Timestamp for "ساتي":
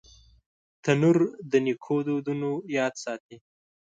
3.03-3.35